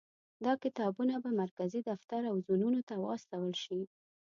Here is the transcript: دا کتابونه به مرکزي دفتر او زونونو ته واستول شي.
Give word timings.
دا 0.45 0.53
کتابونه 0.63 1.13
به 1.23 1.29
مرکزي 1.41 1.81
دفتر 1.91 2.21
او 2.31 2.35
زونونو 2.47 2.81
ته 2.87 2.95
واستول 2.97 3.53
شي. 3.63 3.81